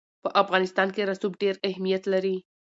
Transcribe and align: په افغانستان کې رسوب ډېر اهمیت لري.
په 0.23 0.29
افغانستان 0.41 0.87
کې 0.95 1.07
رسوب 1.11 1.33
ډېر 1.41 1.55
اهمیت 1.69 2.03
لري. 2.13 2.35